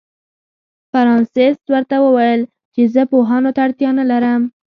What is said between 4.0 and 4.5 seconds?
لرم.